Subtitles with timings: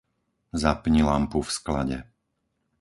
[0.61, 1.97] Zapni lampu v sklade.